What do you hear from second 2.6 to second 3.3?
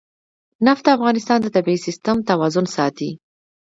ساتي.